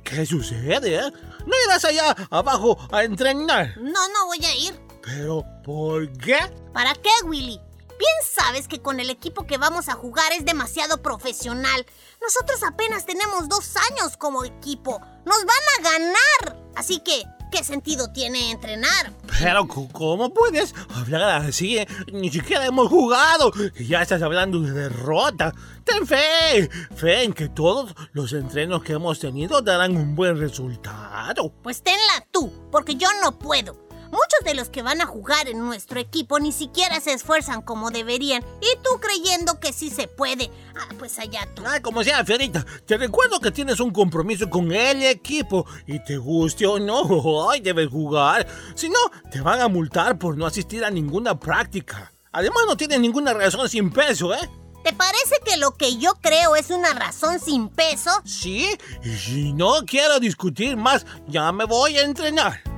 ¿qué 0.04 0.26
sucede? 0.26 0.96
eh? 0.96 1.12
¿No 1.46 1.52
irás 1.66 1.84
allá 1.84 2.14
abajo 2.30 2.76
a 2.92 3.04
entrenar? 3.04 3.76
No, 3.78 4.08
no 4.08 4.26
voy 4.26 4.44
a 4.44 4.54
ir. 4.56 4.80
¿Pero 5.02 5.44
por 5.64 6.10
qué? 6.18 6.38
¿Para 6.72 6.94
qué, 6.94 7.10
Willy? 7.24 7.60
Bien 7.98 8.18
sabes 8.30 8.68
que 8.68 8.82
con 8.82 9.00
el 9.00 9.08
equipo 9.08 9.46
que 9.46 9.56
vamos 9.56 9.88
a 9.88 9.94
jugar 9.94 10.32
es 10.32 10.44
demasiado 10.44 11.00
profesional. 11.00 11.86
Nosotros 12.20 12.62
apenas 12.62 13.06
tenemos 13.06 13.48
dos 13.48 13.74
años 13.90 14.16
como 14.16 14.44
equipo. 14.44 15.00
Nos 15.24 15.44
van 15.44 15.64
a 15.78 15.90
ganar. 15.90 16.62
Así 16.74 17.00
que, 17.00 17.22
¿qué 17.50 17.64
sentido 17.64 18.12
tiene 18.12 18.50
entrenar? 18.50 19.12
Pero, 19.38 19.66
¿cómo 19.66 20.32
puedes 20.32 20.74
hablar 20.94 21.42
así? 21.46 21.78
eh? 21.78 21.86
Ni 22.12 22.30
siquiera 22.30 22.66
hemos 22.66 22.88
jugado. 22.88 23.52
Ya 23.78 24.02
estás 24.02 24.22
hablando 24.22 24.60
de 24.60 24.72
derrota. 24.72 25.52
Ten 25.84 26.06
fe. 26.06 26.68
Fe 26.94 27.22
en 27.24 27.32
que 27.32 27.48
todos 27.48 27.94
los 28.12 28.32
entrenos 28.32 28.82
que 28.82 28.94
hemos 28.94 29.20
tenido 29.20 29.60
darán 29.62 29.96
un 29.96 30.14
buen 30.16 30.38
resultado. 30.38 31.52
Pues 31.62 31.82
tenla 31.82 32.26
tú, 32.30 32.52
porque 32.70 32.96
yo 32.96 33.08
no 33.22 33.38
puedo. 33.38 33.85
Muchos 34.06 34.44
de 34.44 34.54
los 34.54 34.70
que 34.70 34.82
van 34.82 35.00
a 35.00 35.06
jugar 35.06 35.48
en 35.48 35.58
nuestro 35.58 35.98
equipo 35.98 36.38
ni 36.38 36.52
siquiera 36.52 37.00
se 37.00 37.12
esfuerzan 37.12 37.62
como 37.62 37.90
deberían. 37.90 38.42
Y 38.60 38.76
tú 38.82 39.00
creyendo 39.00 39.58
que 39.60 39.72
sí 39.72 39.90
se 39.90 40.08
puede. 40.08 40.50
Ah, 40.76 40.94
pues 40.98 41.18
allá 41.18 41.48
tú. 41.54 41.62
Ah, 41.66 41.80
como 41.80 42.04
sea, 42.04 42.24
Fierita, 42.24 42.64
te 42.86 42.96
recuerdo 42.96 43.40
que 43.40 43.50
tienes 43.50 43.80
un 43.80 43.90
compromiso 43.90 44.48
con 44.48 44.72
el 44.72 45.02
equipo 45.02 45.66
y 45.86 46.02
te 46.04 46.16
guste 46.16 46.66
o 46.66 46.78
no, 46.78 47.00
hoy 47.02 47.60
debes 47.60 47.88
jugar. 47.88 48.46
Si 48.74 48.88
no, 48.88 48.98
te 49.30 49.40
van 49.40 49.60
a 49.60 49.68
multar 49.68 50.18
por 50.18 50.36
no 50.36 50.46
asistir 50.46 50.84
a 50.84 50.90
ninguna 50.90 51.38
práctica. 51.38 52.12
Además, 52.32 52.64
no 52.66 52.76
tienes 52.76 53.00
ninguna 53.00 53.32
razón 53.32 53.68
sin 53.68 53.90
peso, 53.90 54.34
¿eh? 54.34 54.50
¿Te 54.84 54.92
parece 54.92 55.40
que 55.44 55.56
lo 55.56 55.72
que 55.72 55.96
yo 55.96 56.12
creo 56.20 56.54
es 56.54 56.70
una 56.70 56.92
razón 56.92 57.40
sin 57.40 57.68
peso? 57.68 58.10
Sí, 58.24 58.68
y 59.02 59.16
si 59.16 59.52
no 59.52 59.84
quiero 59.84 60.20
discutir 60.20 60.76
más, 60.76 61.04
ya 61.26 61.50
me 61.50 61.64
voy 61.64 61.96
a 61.96 62.02
entrenar. 62.02 62.75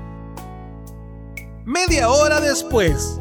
Media 1.69 2.09
hora 2.09 2.41
después. 2.41 3.19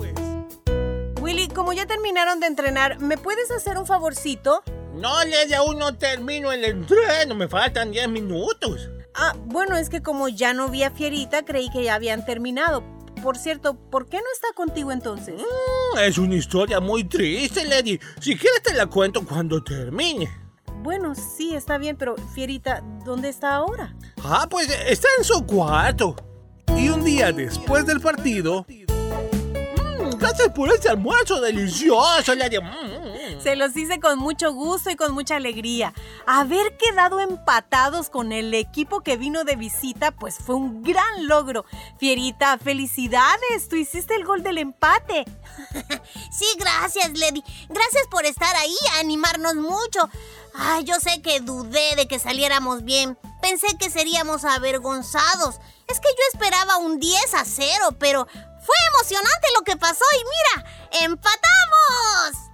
Willy, 1.19 1.49
como 1.49 1.73
ya 1.73 1.85
terminaron 1.85 2.39
de 2.39 2.47
entrenar, 2.47 2.97
¿me 3.01 3.17
puedes 3.17 3.51
hacer 3.51 3.77
un 3.77 3.85
favorcito? 3.85 4.63
No, 4.93 5.21
Lady, 5.25 5.53
aún 5.53 5.77
no 5.79 5.97
termino 5.97 6.53
el 6.53 6.63
entreno, 6.63 7.35
me 7.35 7.49
faltan 7.49 7.91
10 7.91 8.07
minutos. 8.07 8.89
Ah, 9.13 9.35
bueno, 9.47 9.75
es 9.75 9.89
que 9.89 10.01
como 10.01 10.29
ya 10.29 10.53
no 10.53 10.69
vi 10.69 10.83
a 10.83 10.91
Fierita, 10.91 11.43
creí 11.43 11.69
que 11.69 11.83
ya 11.83 11.95
habían 11.95 12.23
terminado. 12.23 12.85
Por 13.21 13.37
cierto, 13.37 13.73
¿por 13.73 14.07
qué 14.07 14.15
no 14.15 14.31
está 14.33 14.47
contigo 14.55 14.93
entonces? 14.93 15.35
Mm, 15.41 15.97
Es 15.99 16.17
una 16.17 16.35
historia 16.35 16.79
muy 16.79 17.03
triste, 17.03 17.65
Lady. 17.65 17.99
Si 18.21 18.37
quieres 18.37 18.63
te 18.63 18.73
la 18.75 18.85
cuento 18.85 19.25
cuando 19.25 19.61
termine. 19.61 20.31
Bueno, 20.83 21.15
sí, 21.15 21.53
está 21.53 21.77
bien, 21.77 21.97
pero 21.97 22.15
Fierita, 22.33 22.81
¿dónde 23.03 23.27
está 23.27 23.55
ahora? 23.55 23.93
Ah, 24.23 24.47
pues 24.49 24.69
está 24.87 25.09
en 25.17 25.25
su 25.25 25.45
cuarto. 25.45 26.15
Y 26.77 26.89
un 26.89 27.03
día 27.03 27.31
después 27.31 27.85
del 27.85 27.99
partido, 27.99 28.65
Mm, 28.67 30.17
Gracias 30.19 30.49
por 30.49 30.69
este 30.71 30.89
almuerzo 30.89 31.39
delicioso, 31.41 32.33
Lady. 32.35 32.57
Se 33.47 33.55
los 33.55 33.77
hice 33.77 34.01
con 34.01 34.19
mucho 34.19 34.51
gusto 34.51 34.89
y 34.89 34.97
con 34.97 35.13
mucha 35.13 35.37
alegría. 35.37 35.93
Haber 36.25 36.75
quedado 36.75 37.21
empatados 37.21 38.09
con 38.09 38.33
el 38.33 38.53
equipo 38.53 38.99
que 38.99 39.15
vino 39.15 39.45
de 39.45 39.55
visita, 39.55 40.11
pues 40.11 40.35
fue 40.35 40.55
un 40.55 40.83
gran 40.83 41.27
logro. 41.27 41.63
Fierita, 41.97 42.57
felicidades, 42.57 43.69
tú 43.69 43.77
hiciste 43.77 44.15
el 44.15 44.25
gol 44.25 44.43
del 44.43 44.57
empate. 44.57 45.23
Sí, 46.29 46.45
gracias, 46.59 47.17
Lady. 47.17 47.41
Gracias 47.69 48.05
por 48.11 48.25
estar 48.25 48.53
ahí 48.57 48.75
a 48.91 48.99
animarnos 48.99 49.55
mucho. 49.55 50.09
Ay, 50.53 50.83
yo 50.83 50.95
sé 50.95 51.21
que 51.21 51.39
dudé 51.39 51.95
de 51.95 52.05
que 52.05 52.19
saliéramos 52.19 52.83
bien. 52.83 53.17
Pensé 53.41 53.77
que 53.79 53.89
seríamos 53.89 54.43
avergonzados. 54.43 55.61
Es 55.87 56.01
que 56.01 56.09
yo 56.09 56.23
esperaba 56.33 56.75
un 56.77 56.99
10 56.99 57.33
a 57.33 57.45
0, 57.45 57.95
pero 57.97 58.27
fue 58.27 58.75
emocionante 58.93 59.47
lo 59.57 59.63
que 59.63 59.77
pasó 59.77 60.03
y 60.15 60.59
mira, 60.59 60.69
¡empatamos! 61.05 62.46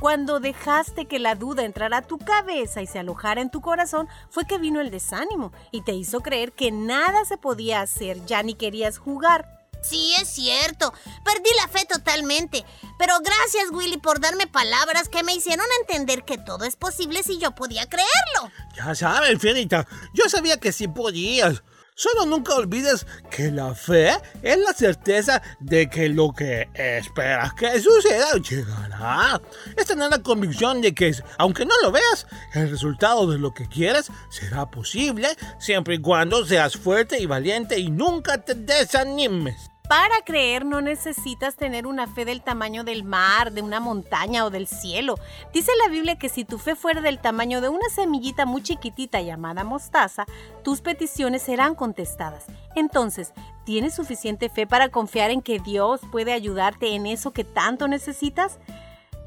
Cuando 0.00 0.40
dejaste 0.40 1.06
que 1.06 1.18
la 1.18 1.34
duda 1.34 1.64
entrara 1.64 1.98
a 1.98 2.02
tu 2.02 2.18
cabeza 2.18 2.82
y 2.82 2.86
se 2.86 2.98
alojara 2.98 3.40
en 3.40 3.50
tu 3.50 3.60
corazón, 3.60 4.08
fue 4.30 4.46
que 4.46 4.58
vino 4.58 4.80
el 4.80 4.90
desánimo 4.90 5.52
y 5.70 5.82
te 5.82 5.92
hizo 5.92 6.20
creer 6.20 6.52
que 6.52 6.70
nada 6.70 7.24
se 7.24 7.38
podía 7.38 7.80
hacer, 7.80 8.24
ya 8.26 8.42
ni 8.42 8.54
querías 8.54 8.98
jugar. 8.98 9.54
Sí, 9.82 10.14
es 10.18 10.28
cierto. 10.28 10.94
Perdí 11.24 11.50
la 11.60 11.68
fe 11.68 11.84
totalmente. 11.86 12.64
Pero 12.98 13.14
gracias, 13.20 13.70
Willy, 13.70 13.98
por 13.98 14.18
darme 14.18 14.46
palabras 14.46 15.08
que 15.10 15.22
me 15.22 15.34
hicieron 15.34 15.66
entender 15.80 16.24
que 16.24 16.38
todo 16.38 16.64
es 16.64 16.76
posible 16.76 17.22
si 17.22 17.38
yo 17.38 17.50
podía 17.54 17.86
creerlo. 17.86 18.50
Ya 18.74 18.94
sabes, 18.94 19.38
Fierita, 19.38 19.86
yo 20.14 20.28
sabía 20.28 20.58
que 20.58 20.72
sí 20.72 20.88
podías. 20.88 21.62
Solo 21.96 22.26
nunca 22.26 22.56
olvides 22.56 23.06
que 23.30 23.52
la 23.52 23.72
fe 23.72 24.10
es 24.42 24.58
la 24.58 24.72
certeza 24.72 25.40
de 25.60 25.88
que 25.88 26.08
lo 26.08 26.32
que 26.32 26.68
esperas 26.74 27.54
que 27.54 27.80
suceda 27.80 28.32
llegará. 28.32 29.40
Es 29.76 29.86
tener 29.86 30.10
la 30.10 30.20
convicción 30.20 30.80
de 30.80 30.92
que, 30.92 31.14
aunque 31.38 31.64
no 31.64 31.74
lo 31.82 31.92
veas, 31.92 32.26
el 32.54 32.68
resultado 32.68 33.30
de 33.30 33.38
lo 33.38 33.54
que 33.54 33.68
quieres 33.68 34.10
será 34.28 34.68
posible 34.68 35.28
siempre 35.60 35.94
y 35.94 36.00
cuando 36.00 36.44
seas 36.44 36.76
fuerte 36.76 37.20
y 37.20 37.26
valiente 37.26 37.78
y 37.78 37.92
nunca 37.92 38.38
te 38.38 38.54
desanimes. 38.54 39.73
Para 39.88 40.22
creer 40.24 40.64
no 40.64 40.80
necesitas 40.80 41.56
tener 41.56 41.86
una 41.86 42.06
fe 42.06 42.24
del 42.24 42.40
tamaño 42.40 42.84
del 42.84 43.04
mar, 43.04 43.52
de 43.52 43.60
una 43.60 43.80
montaña 43.80 44.46
o 44.46 44.50
del 44.50 44.66
cielo. 44.66 45.16
Dice 45.52 45.72
la 45.84 45.90
Biblia 45.90 46.16
que 46.16 46.30
si 46.30 46.46
tu 46.46 46.56
fe 46.58 46.74
fuera 46.74 47.02
del 47.02 47.18
tamaño 47.18 47.60
de 47.60 47.68
una 47.68 47.86
semillita 47.94 48.46
muy 48.46 48.62
chiquitita 48.62 49.20
llamada 49.20 49.62
mostaza, 49.62 50.24
tus 50.62 50.80
peticiones 50.80 51.42
serán 51.42 51.74
contestadas. 51.74 52.46
Entonces, 52.74 53.34
¿tienes 53.64 53.94
suficiente 53.94 54.48
fe 54.48 54.66
para 54.66 54.88
confiar 54.88 55.30
en 55.30 55.42
que 55.42 55.58
Dios 55.58 56.00
puede 56.10 56.32
ayudarte 56.32 56.94
en 56.94 57.04
eso 57.04 57.32
que 57.32 57.44
tanto 57.44 57.86
necesitas? 57.86 58.58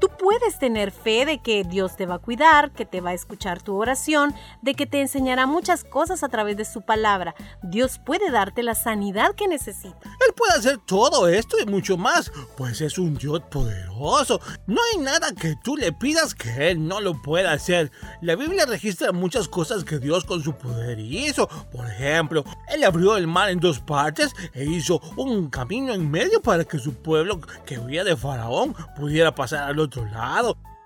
Tú 0.00 0.08
puedes 0.16 0.58
tener 0.58 0.92
fe 0.92 1.26
de 1.26 1.38
que 1.38 1.64
Dios 1.64 1.96
te 1.96 2.06
va 2.06 2.16
a 2.16 2.18
cuidar, 2.20 2.70
que 2.70 2.86
te 2.86 3.00
va 3.00 3.10
a 3.10 3.14
escuchar 3.14 3.62
tu 3.62 3.76
oración, 3.76 4.32
de 4.62 4.74
que 4.74 4.86
te 4.86 5.00
enseñará 5.00 5.46
muchas 5.46 5.82
cosas 5.82 6.22
a 6.22 6.28
través 6.28 6.56
de 6.56 6.64
su 6.64 6.82
palabra. 6.82 7.34
Dios 7.62 7.98
puede 7.98 8.30
darte 8.30 8.62
la 8.62 8.76
sanidad 8.76 9.34
que 9.34 9.48
necesitas. 9.48 10.00
Él 10.04 10.34
puede 10.36 10.52
hacer 10.52 10.78
todo 10.86 11.26
esto 11.26 11.56
y 11.58 11.66
mucho 11.66 11.96
más, 11.96 12.30
pues 12.56 12.80
es 12.80 12.96
un 12.98 13.16
Dios 13.16 13.40
poderoso. 13.50 14.40
No 14.66 14.80
hay 14.92 15.00
nada 15.00 15.32
que 15.32 15.56
tú 15.64 15.76
le 15.76 15.92
pidas 15.92 16.34
que 16.34 16.70
Él 16.70 16.86
no 16.86 17.00
lo 17.00 17.20
pueda 17.20 17.52
hacer. 17.52 17.90
La 18.20 18.36
Biblia 18.36 18.66
registra 18.66 19.10
muchas 19.10 19.48
cosas 19.48 19.82
que 19.82 19.98
Dios 19.98 20.24
con 20.24 20.44
su 20.44 20.54
poder 20.54 21.00
hizo. 21.00 21.48
Por 21.72 21.88
ejemplo, 21.88 22.44
Él 22.72 22.84
abrió 22.84 23.16
el 23.16 23.26
mar 23.26 23.50
en 23.50 23.58
dos 23.58 23.80
partes 23.80 24.32
e 24.54 24.64
hizo 24.64 25.00
un 25.16 25.50
camino 25.50 25.92
en 25.92 26.08
medio 26.08 26.40
para 26.40 26.64
que 26.64 26.78
su 26.78 26.94
pueblo 26.94 27.40
que 27.66 27.78
huía 27.78 28.04
de 28.04 28.16
Faraón 28.16 28.74
pudiera 28.96 29.34
pasar 29.34 29.64
al 29.64 29.87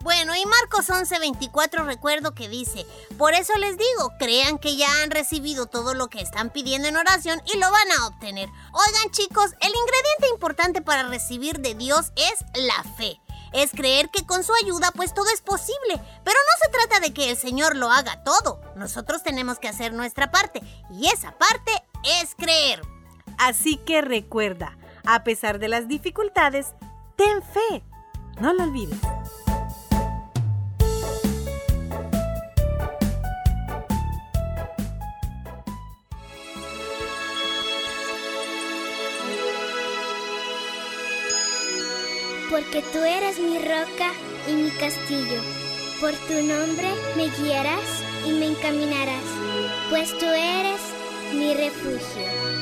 Bueno, 0.03 0.35
y 0.35 0.45
Marcos 0.47 0.91
11:24 0.91 1.85
recuerdo 1.85 2.35
que 2.35 2.49
dice, 2.49 2.85
por 3.19 3.35
eso 3.35 3.57
les 3.59 3.79
digo, 3.79 4.13
crean 4.19 4.59
que 4.59 4.77
ya 4.77 4.89
han 5.03 5.13
recibido 5.13 5.67
todo 5.67 5.95
lo 5.95 6.09
que 6.09 6.21
están 6.21 6.51
pidiendo 6.51 6.89
en 6.89 6.97
oración 6.97 7.41
y 7.47 7.57
lo 7.59 7.71
van 7.71 7.93
a 7.93 8.07
obtener. 8.09 8.49
Oigan 8.49 9.11
chicos, 9.13 9.53
el 9.61 9.69
ingrediente 9.71 10.29
importante 10.33 10.83
para 10.83 11.05
recibir 11.05 11.61
de 11.61 11.77
Dios 11.77 12.13
es 12.17 12.45
la 12.55 12.83
fe. 12.97 13.21
Es 13.53 13.71
creer 13.71 14.11
que 14.11 14.27
con 14.27 14.43
su 14.43 14.53
ayuda 14.65 14.91
pues 14.93 15.15
todo 15.15 15.29
es 15.33 15.41
posible. 15.41 16.01
Pero 16.25 16.37
no 16.37 16.65
se 16.65 16.71
trata 16.71 17.01
de 17.01 17.15
que 17.15 17.31
el 17.31 17.37
Señor 17.37 17.77
lo 17.77 17.91
haga 17.91 18.25
todo. 18.25 18.61
Nosotros 18.75 19.23
tenemos 19.23 19.59
que 19.59 19.69
hacer 19.69 19.93
nuestra 19.93 20.33
parte. 20.33 20.63
Y 20.91 21.07
esa 21.09 21.33
parte 21.39 21.71
es 22.21 22.35
creer. 22.35 22.83
Así 23.39 23.77
que 23.77 24.01
recuerda, 24.01 24.77
a 25.05 25.23
pesar 25.23 25.59
de 25.59 25.69
las 25.69 25.87
dificultades, 25.87 26.75
ten 27.17 27.43
fe. 27.43 27.85
No 28.41 28.53
lo 28.53 28.65
olvides. 28.65 28.99
Porque 42.51 42.83
tú 42.93 42.99
eres 42.99 43.39
mi 43.39 43.59
roca 43.59 44.13
y 44.49 44.53
mi 44.53 44.71
castillo. 44.71 45.41
Por 46.01 46.13
tu 46.13 46.35
nombre 46.35 46.89
me 47.17 47.29
guiarás 47.29 48.03
y 48.27 48.33
me 48.33 48.47
encaminarás, 48.47 49.25
pues 49.89 50.17
tú 50.19 50.27
eres 50.27 50.81
mi 51.35 51.55
refugio. 51.55 52.62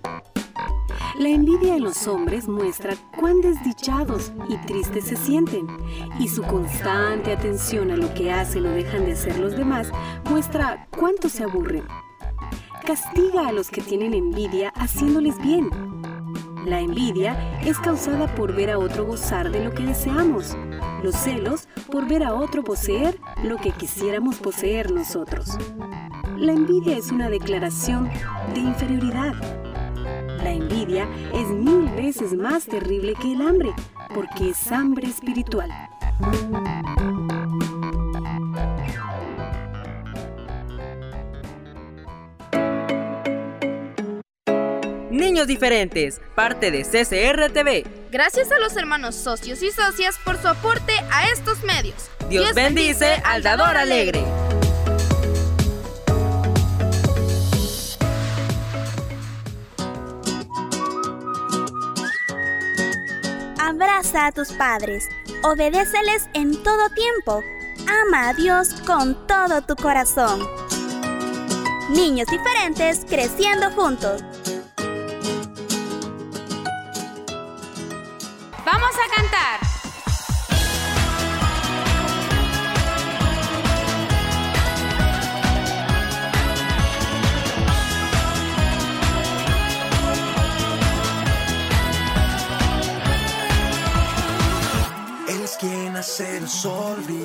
La 1.21 1.29
envidia 1.29 1.75
en 1.75 1.83
los 1.83 2.07
hombres 2.07 2.47
muestra 2.47 2.95
cuán 3.15 3.41
desdichados 3.41 4.33
y 4.49 4.57
tristes 4.65 5.05
se 5.05 5.15
sienten, 5.15 5.67
y 6.17 6.27
su 6.27 6.41
constante 6.41 7.31
atención 7.31 7.91
a 7.91 7.95
lo 7.95 8.11
que 8.15 8.31
hacen 8.31 8.65
o 8.65 8.71
dejan 8.71 9.05
de 9.05 9.11
hacer 9.11 9.37
los 9.37 9.55
demás 9.55 9.91
muestra 10.27 10.87
cuánto 10.97 11.29
se 11.29 11.43
aburren. 11.43 11.83
Castiga 12.87 13.47
a 13.47 13.51
los 13.51 13.69
que 13.69 13.81
tienen 13.83 14.15
envidia 14.15 14.69
haciéndoles 14.69 15.39
bien. 15.43 15.69
La 16.65 16.79
envidia 16.79 17.61
es 17.61 17.77
causada 17.77 18.25
por 18.33 18.55
ver 18.55 18.71
a 18.71 18.79
otro 18.79 19.05
gozar 19.05 19.51
de 19.51 19.63
lo 19.63 19.75
que 19.75 19.83
deseamos. 19.83 20.57
Los 21.03 21.13
celos 21.13 21.67
por 21.91 22.07
ver 22.07 22.23
a 22.23 22.33
otro 22.33 22.63
poseer 22.63 23.19
lo 23.43 23.57
que 23.57 23.69
quisiéramos 23.69 24.37
poseer 24.37 24.89
nosotros. 24.89 25.55
La 26.35 26.53
envidia 26.53 26.97
es 26.97 27.11
una 27.11 27.29
declaración 27.29 28.09
de 28.55 28.61
inferioridad. 28.61 29.70
La 30.43 30.51
envidia 30.51 31.07
es 31.33 31.47
mil 31.49 31.89
veces 31.89 32.33
más 32.33 32.65
terrible 32.65 33.13
que 33.21 33.33
el 33.33 33.41
hambre, 33.41 33.73
porque 34.13 34.49
es 34.49 34.71
hambre 34.71 35.07
espiritual. 35.07 35.69
Niños 45.11 45.45
diferentes, 45.45 46.19
parte 46.35 46.71
de 46.71 46.83
CCR 46.83 47.51
TV. 47.53 47.85
Gracias 48.11 48.51
a 48.51 48.59
los 48.59 48.75
hermanos 48.75 49.15
socios 49.15 49.61
y 49.61 49.69
socias 49.71 50.17
por 50.23 50.41
su 50.41 50.47
aporte 50.47 50.93
a 51.11 51.29
estos 51.29 51.63
medios. 51.63 52.09
Dios, 52.29 52.53
bendice 52.55 53.21
al 53.25 53.43
dador 53.43 53.77
alegre. 53.77 54.23
Abraza 63.63 64.25
a 64.25 64.31
tus 64.31 64.51
padres, 64.53 65.07
obedéceles 65.43 66.27
en 66.33 66.63
todo 66.63 66.89
tiempo, 66.95 67.43
ama 67.87 68.29
a 68.29 68.33
Dios 68.33 68.73
con 68.87 69.27
todo 69.27 69.61
tu 69.61 69.75
corazón. 69.75 70.39
Niños 71.91 72.27
diferentes 72.27 73.05
creciendo 73.07 73.69
juntos. 73.69 74.23
Vamos 78.65 78.95
a 78.95 79.15
cantar. 79.15 79.60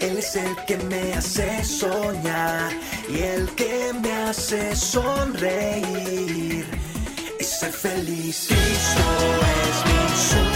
Él 0.00 0.18
es 0.18 0.36
el 0.36 0.56
que 0.66 0.76
me 0.78 1.14
hace 1.14 1.64
soñar 1.64 2.70
y 3.08 3.18
el 3.20 3.48
que 3.50 3.92
me 4.00 4.12
hace 4.12 4.76
sonreír 4.76 6.66
y 7.40 7.44
ser 7.44 7.72
feliz. 7.72 8.46
Cristo 8.48 9.06
es 9.64 9.76
mi 9.88 10.02
superhéroe, 10.30 10.47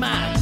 Batman. 0.00 0.41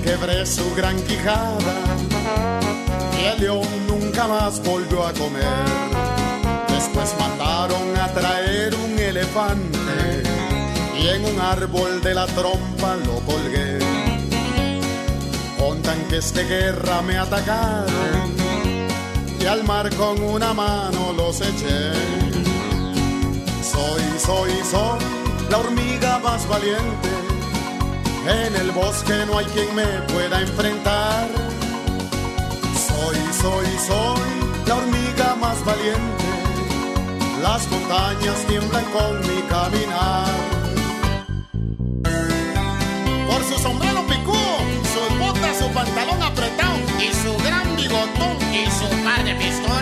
Quebré 0.00 0.46
su 0.46 0.74
gran 0.74 0.96
quijada 1.02 1.74
y 3.20 3.24
el 3.24 3.40
león 3.40 3.68
nunca 3.86 4.26
más 4.26 4.62
volvió 4.62 5.06
a 5.06 5.12
comer. 5.12 5.44
Después 6.68 7.14
mandaron 7.18 7.96
a 7.96 8.08
traer 8.08 8.74
un 8.74 8.98
elefante 8.98 10.22
y 10.98 11.08
en 11.08 11.24
un 11.26 11.38
árbol 11.40 12.00
de 12.00 12.14
la 12.14 12.26
trompa 12.26 12.96
lo 13.04 13.20
colgué. 13.20 13.78
Contan 15.58 15.98
que 16.08 16.16
este 16.16 16.44
guerra 16.44 17.02
me 17.02 17.18
atacaron 17.18 18.34
y 19.38 19.46
al 19.46 19.62
mar 19.64 19.94
con 19.96 20.22
una 20.22 20.54
mano 20.54 21.12
los 21.12 21.40
eché. 21.42 21.92
Soy, 23.62 24.02
soy, 24.18 24.52
soy 24.70 24.98
la 25.50 25.58
hormiga 25.58 26.18
más 26.18 26.48
valiente. 26.48 27.31
En 28.26 28.54
el 28.54 28.70
bosque 28.70 29.26
no 29.26 29.38
hay 29.38 29.46
quien 29.46 29.74
me 29.74 29.84
pueda 30.12 30.40
enfrentar. 30.40 31.28
Soy, 32.86 33.16
soy, 33.40 33.66
soy 33.84 34.30
la 34.66 34.76
hormiga 34.76 35.34
más 35.40 35.64
valiente. 35.64 36.24
Las 37.42 37.68
montañas 37.68 38.46
tiemblan 38.46 38.84
con 38.92 39.20
mi 39.22 39.42
caminar. 39.42 40.28
Por 43.26 43.44
su 43.44 43.58
sombrero 43.60 44.06
picudo, 44.06 44.56
sus 44.92 45.18
botas, 45.18 45.58
su 45.58 45.68
pantalón 45.72 46.22
apretado 46.22 46.78
y 47.00 47.12
su 47.12 47.36
gran 47.42 47.74
bigotón 47.74 48.36
y 48.54 48.66
su 48.70 48.88
par 49.04 49.24
de 49.24 49.34
pistolas, 49.34 49.81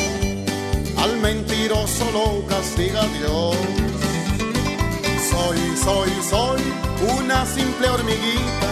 Al 1.01 1.17
mentiroso 1.17 2.05
lo 2.11 2.45
castiga 2.45 3.01
Dios. 3.17 3.55
Soy, 5.31 5.59
soy, 5.83 6.11
soy 6.29 6.61
una 7.17 7.43
simple 7.43 7.89
hormiguita. 7.89 8.69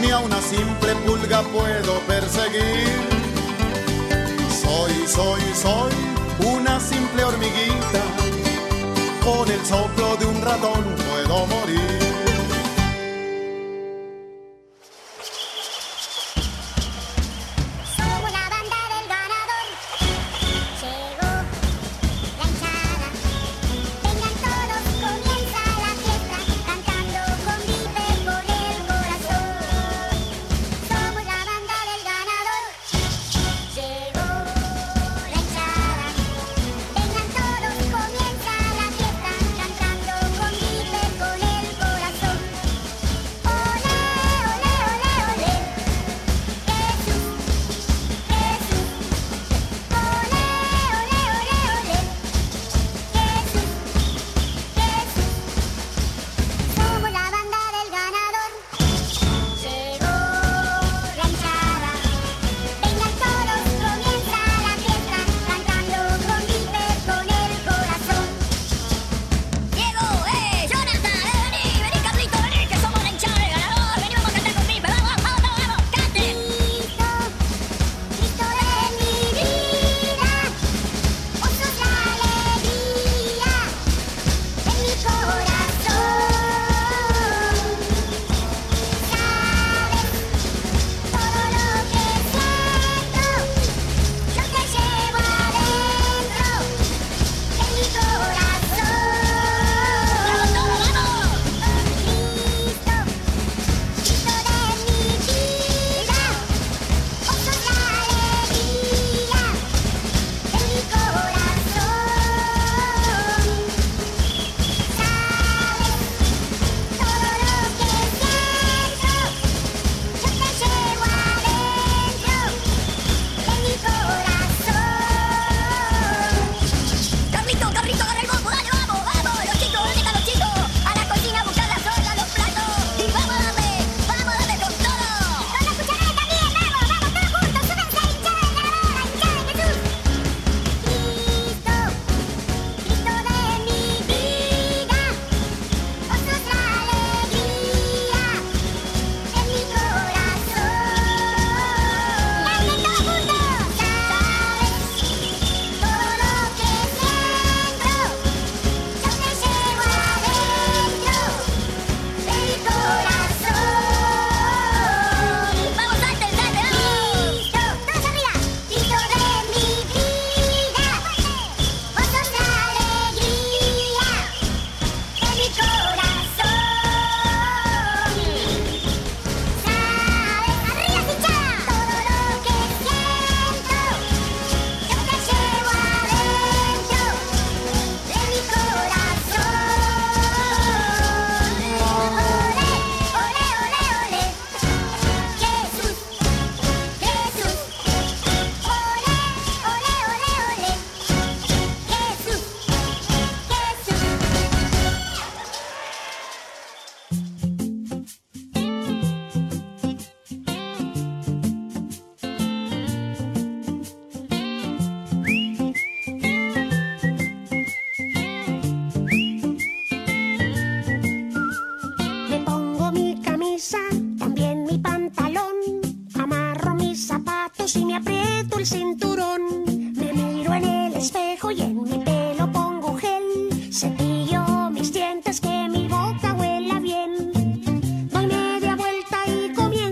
Ni 0.00 0.10
a 0.10 0.18
una 0.20 0.40
simple 0.40 0.94
pulga 1.04 1.42
puedo 1.42 1.98
perseguir. 2.06 3.00
Soy, 4.62 4.92
soy, 5.08 5.42
soy 5.60 5.92
una 6.54 6.78
simple 6.78 7.24
hormiguita. 7.24 8.02
Con 9.24 9.50
el 9.50 9.66
soplo 9.66 10.16
de 10.18 10.26
un 10.26 10.40
ratón 10.40 10.84
puedo 11.10 11.46
morir. 11.46 11.97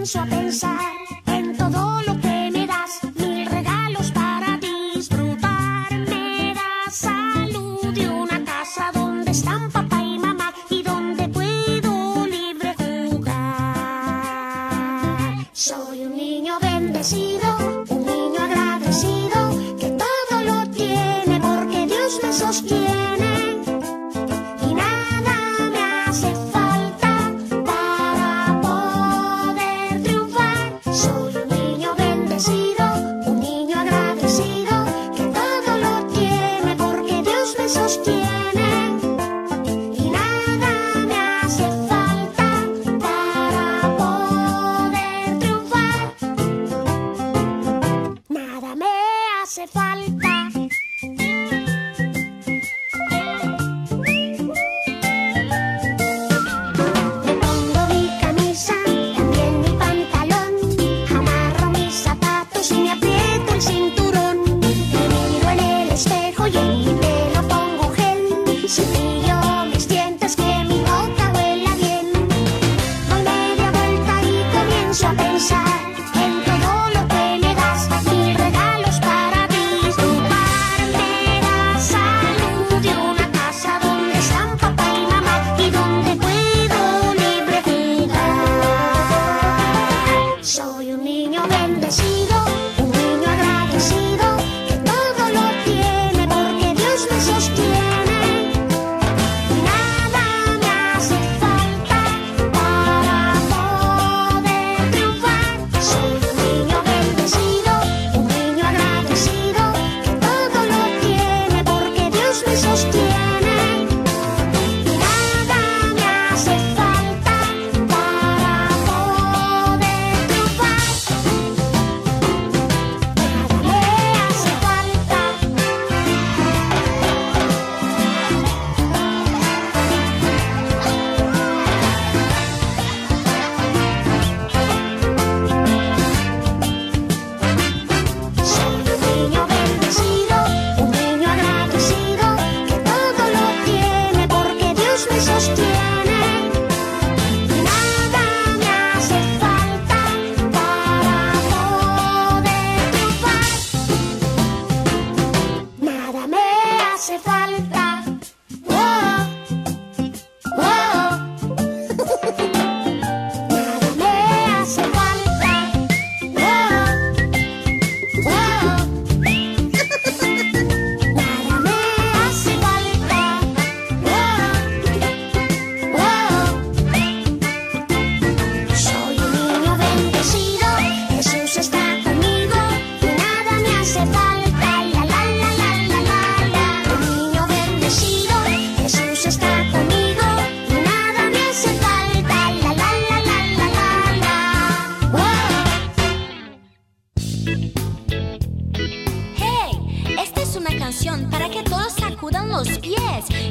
puso 0.06 0.20
a 0.20 0.26
pensar. 0.26 0.95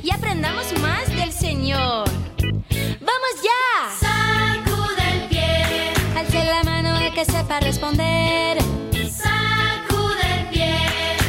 Y 0.04 0.12
aprendamos 0.12 0.66
más 0.82 1.08
del 1.08 1.32
Señor. 1.32 2.06
¡Vamos 3.02 3.34
ya! 3.44 3.90
Sacude 4.00 5.14
el 5.14 5.30
pie. 5.30 5.94
Alce 6.18 6.44
la 6.46 6.64
mano 6.64 6.98
el 6.98 7.14
que 7.14 7.26
sepa 7.26 7.60
responder. 7.60 8.58
Sacude 9.10 10.40
el 10.40 10.48
pie. 10.50 10.78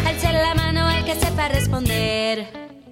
Alce 0.06 0.32
la 0.32 0.54
mano 0.54 0.90
el 0.90 1.04
que 1.04 1.14
sepa 1.14 1.48
responder. 1.48 2.48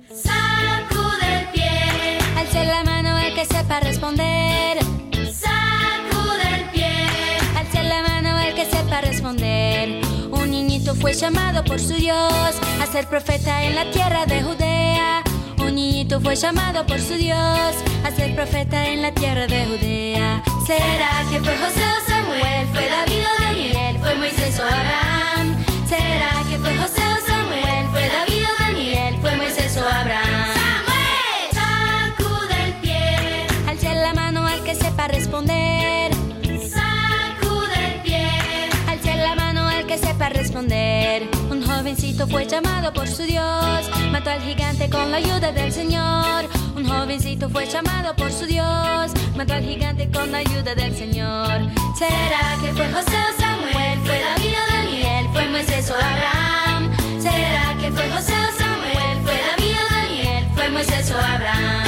Sacude 0.09 1.39
el 1.41 1.47
pie. 1.53 2.19
Alce 2.39 2.65
la 2.65 2.85
mano 2.85 3.19
el 3.19 3.35
que 3.35 3.45
sepa 3.45 3.81
responder. 3.81 4.79
Sacude 5.33 6.55
el 6.57 6.65
pie. 6.71 6.97
Alce 7.59 7.83
la 7.83 8.03
mano 8.03 8.39
el 8.41 8.55
que 8.55 8.65
sepa 8.65 9.01
responder. 9.01 10.01
Un 10.31 10.51
niñito 10.51 10.95
fue 10.95 11.13
llamado 11.15 11.65
por 11.65 11.81
su 11.81 11.95
Dios 11.95 12.55
a 12.83 12.87
ser 12.91 13.07
profeta 13.09 13.65
en 13.65 13.75
la 13.75 13.91
tierra 13.91 14.27
de 14.27 14.43
Judea. 14.43 14.84
Fue 16.23 16.37
llamado 16.37 16.87
por 16.87 17.01
su 17.01 17.15
Dios 17.15 17.39
a 18.05 18.11
ser 18.15 18.35
profeta 18.35 18.87
en 18.87 19.03
la 19.03 19.13
tierra 19.13 19.47
de 19.47 19.67
Judea. 19.67 20.43
¿Será 20.67 21.25
que 21.31 21.41
fue 21.41 21.57
José 21.57 21.83
o 21.83 22.09
Samuel? 22.09 22.67
¿Fue 22.73 22.89
David 22.89 23.25
o 23.25 23.43
Daniel? 23.43 23.99
¿Fue 24.01 24.15
Moisés 24.15 24.61
o 24.61 24.63
Abraham? 24.63 25.65
¿Será 25.89 26.43
que 26.49 26.59
fue 26.59 26.77
José 26.77 27.03
o 27.03 27.27
Samuel? 27.27 27.87
¿Fue 27.91 28.09
David 28.09 28.45
o 28.45 28.63
Daniel? 28.63 29.19
¿Fue 29.21 29.37
Moisés 29.37 29.77
o 29.77 29.81
Abraham? 29.81 30.55
¡Samuel! 30.55 31.51
Sacude 31.53 32.65
el 32.65 32.73
pie. 32.75 33.47
Alce 33.69 33.95
la 33.95 34.15
mano 34.15 34.47
al 34.47 34.63
que 34.63 34.75
sepa 34.75 35.09
responder. 35.09 35.54
Jovencito 41.85 42.27
fue 42.27 42.47
llamado 42.47 42.91
por 42.95 43.07
su 43.07 43.25
Dios, 43.25 43.91
mató 44.11 44.31
al 44.31 44.41
gigante 44.41 44.89
con 44.89 45.11
la 45.11 45.19
ayuda 45.19 45.53
del 45.53 45.71
Señor. 45.71 46.49
Un 46.75 46.89
jovencito 46.89 47.51
fue 47.51 47.67
llamado 47.67 48.17
por 48.17 48.33
su 48.33 48.47
Dios, 48.47 49.13
mató 49.37 49.53
al 49.53 49.63
gigante 49.63 50.11
con 50.11 50.33
la 50.33 50.39
ayuda 50.39 50.75
del 50.75 50.97
Señor. 50.97 51.61
¿Será 51.99 52.57
que 52.63 52.73
fue 52.73 52.91
José 52.91 53.17
o 53.29 53.39
Samuel? 53.39 53.99
¿Fue 54.03 54.19
David 54.19 54.55
o 54.57 54.73
Daniel? 54.73 55.27
¿Fue 55.35 55.47
Moisés 55.51 55.91
o 55.91 55.95
Abraham? 55.95 56.91
¿Será 57.21 57.77
que 57.79 57.93
fue 57.93 58.09
José 58.09 58.33
o 58.33 58.59
Samuel? 58.59 59.19
¿Fue 59.23 59.39
David 59.51 59.77
o 59.77 59.95
Daniel? 59.95 60.47
¿Fue 60.55 60.71
Moisés 60.71 61.11
o 61.11 61.19
Abraham? 61.19 61.84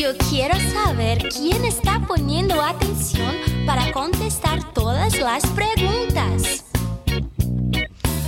Yo 0.00 0.16
quiero 0.28 0.58
saber 0.72 1.28
quién 1.28 1.64
está 1.64 2.00
poniendo 2.08 2.60
atención 2.60 3.36
para 3.64 3.92
contestar 3.92 4.72
todas 4.72 5.16
las 5.20 5.46
preguntas. 5.50 6.64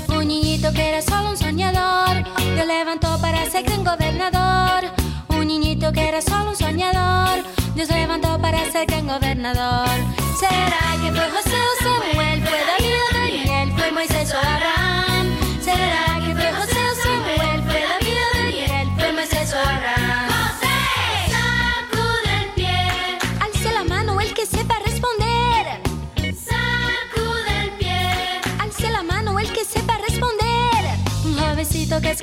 Un 0.08 0.28
niñito 0.28 0.72
que 0.72 0.88
era 0.88 1.02
solo 1.02 1.30
un 1.30 1.36
soñador, 1.36 2.22
Dios 2.54 2.66
levantó 2.68 3.20
para 3.20 3.44
ser 3.50 3.64
gran 3.64 3.82
gobernador. 3.82 4.84
Un 5.30 5.48
niñito 5.48 5.90
que 5.90 6.06
era 6.06 6.22
solo 6.22 6.50
un 6.50 6.56
soñador, 6.56 7.42
Dios 7.74 7.88
levantó 7.88 8.40
para 8.40 8.70
ser 8.70 8.86
gran 8.86 9.08
gobernador. 9.08 9.88
¿Será 10.38 10.96
que 11.02 11.10
fue 11.10 11.28
José 11.28 11.56
o 11.56 11.82
Samuel? 11.82 12.40
¿Fue 12.44 12.60
David 12.70 12.94
o 13.02 13.14
Daniel? 13.18 13.72
¿Fue 13.76 13.90
Moisés 13.90 14.32
o 14.32 14.38
Abraham? 14.38 14.94
jovencito 15.64 16.20
que 16.20 16.23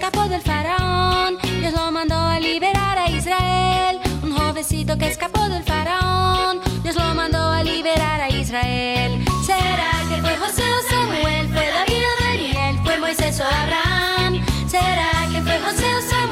escapó 0.01 0.27
del 0.27 0.41
faraón. 0.41 1.37
Dios 1.59 1.73
lo 1.73 1.91
mandó 1.91 2.15
a 2.15 2.39
liberar 2.39 2.97
a 2.97 3.07
Israel. 3.11 3.99
Un 4.23 4.35
jovencito 4.35 4.97
que 4.97 5.07
escapó 5.07 5.47
del 5.47 5.63
faraón. 5.63 6.59
Dios 6.81 6.95
lo 6.95 7.13
mandó 7.13 7.37
a 7.37 7.61
liberar 7.61 8.19
a 8.19 8.29
Israel. 8.29 9.23
¿Será 9.45 9.91
que 10.09 10.19
fue 10.23 10.35
José 10.37 10.63
o 10.63 10.89
Samuel? 10.89 11.47
¿Fue 11.49 11.67
David 11.67 12.03
o 12.11 12.23
Daniel? 12.23 12.79
¿Fue 12.83 12.97
Moisés 12.97 13.39
o 13.41 13.43
Abraham? 13.43 14.43
¿Será 14.67 15.11
que 15.31 15.39
fue 15.39 15.59
José 15.59 15.85
o 15.95 16.01
Samuel? 16.01 16.30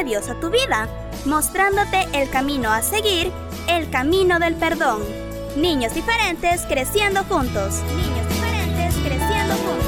De 0.00 0.04
Dios 0.04 0.28
a 0.28 0.34
tu 0.40 0.48
vida, 0.50 0.88
mostrándote 1.26 2.08
el 2.14 2.30
camino 2.30 2.70
a 2.72 2.80
seguir, 2.82 3.30
el 3.68 3.90
camino 3.90 4.38
del 4.38 4.54
perdón. 4.54 5.02
Niños 5.56 5.92
diferentes 5.94 6.62
creciendo 6.62 7.22
juntos. 7.24 7.74
Niños 7.96 8.28
diferentes 8.28 8.94
creciendo 9.04 9.54
juntos. 9.56 9.86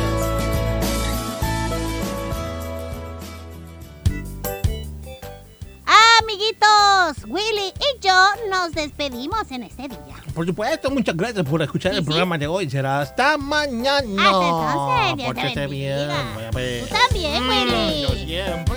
Amiguitos, 6.20 7.24
Willy 7.28 7.72
y 7.76 8.00
yo 8.00 8.12
nos 8.50 8.72
despedimos 8.72 9.50
en 9.50 9.64
este 9.64 9.88
día. 9.88 9.98
Por 10.34 10.46
supuesto, 10.46 10.90
muchas 10.90 11.16
gracias 11.16 11.44
por 11.44 11.60
escuchar 11.62 11.92
el 11.94 12.04
programa 12.04 12.38
de 12.38 12.46
hoy. 12.46 12.70
Será 12.70 13.00
hasta 13.00 13.36
mañana. 13.36 14.00
Hasta 14.30 15.10
entonces, 15.10 15.34
Dios 15.42 15.54
te 15.54 15.66
bien. 15.66 16.08
Tú 16.80 16.94
también, 16.94 17.44
Mm, 17.44 17.48
Willy. 17.48 18.02
yo 18.02 18.08
siempre. 18.14 18.76